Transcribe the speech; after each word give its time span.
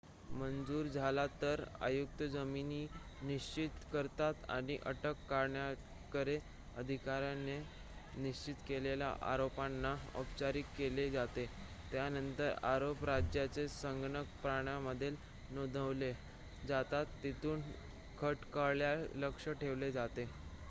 मंजूर 0.31 0.85
झाला 0.87 1.25
तर 1.41 1.63
आयुक्त 1.79 2.21
जामीन 2.25 2.69
निश्चित 3.21 3.83
करतात 3.91 4.49
आणि 4.49 4.77
अटक 4.83 5.17
करणाऱ्या 5.29 6.37
अधिकाऱ्याने 6.75 7.57
निश्चित 8.15 8.55
केलेल्या 8.67 9.13
आरोपांना 9.25 9.95
औपचारीक 10.13 10.65
केले 10.77 11.09
जाते 11.11 11.45
त्यानंतर 11.91 12.53
आरोप 12.65 13.03
राज्याच्या 13.05 13.67
संगणक 13.71 14.35
प्रणालीमध्ये 14.41 15.11
नोंदवले 15.49 16.13
जातात 16.63 17.05
तिथून 17.23 17.61
खटल्याकडे 18.17 19.19
लक्ष 19.21 19.49
ठेवले 19.51 19.91
जाते 19.91 20.25